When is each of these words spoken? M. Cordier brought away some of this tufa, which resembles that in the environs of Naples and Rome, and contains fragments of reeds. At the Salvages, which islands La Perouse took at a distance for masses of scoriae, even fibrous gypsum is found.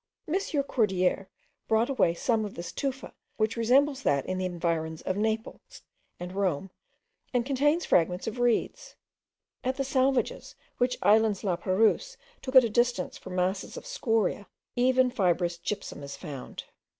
M. 0.27 0.63
Cordier 0.63 1.29
brought 1.67 1.87
away 1.91 2.15
some 2.15 2.43
of 2.43 2.55
this 2.55 2.71
tufa, 2.71 3.13
which 3.37 3.55
resembles 3.55 4.01
that 4.01 4.25
in 4.25 4.39
the 4.39 4.45
environs 4.47 5.03
of 5.03 5.15
Naples 5.15 5.83
and 6.19 6.31
Rome, 6.31 6.71
and 7.35 7.45
contains 7.45 7.85
fragments 7.85 8.25
of 8.25 8.39
reeds. 8.39 8.95
At 9.63 9.77
the 9.77 9.83
Salvages, 9.83 10.55
which 10.79 10.97
islands 11.03 11.43
La 11.43 11.55
Perouse 11.55 12.17
took 12.41 12.55
at 12.55 12.63
a 12.63 12.67
distance 12.71 13.19
for 13.19 13.29
masses 13.29 13.77
of 13.77 13.85
scoriae, 13.85 14.47
even 14.75 15.11
fibrous 15.11 15.59
gypsum 15.59 16.01
is 16.01 16.17
found. 16.17 16.63